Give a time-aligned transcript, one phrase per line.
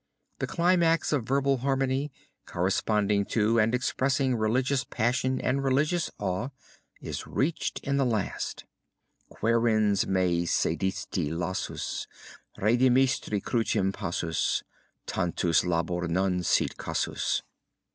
[0.39, 2.11] The climax of verbal harmony,
[2.47, 6.49] corresponding to and expressing religious passion and religious awe,
[7.01, 8.65] is reached in the last
[9.31, 12.07] Quaerens me sedisti lassus,
[12.57, 14.63] Redemisti crucem passus:
[15.05, 17.43] Tantus labor non sit cassus!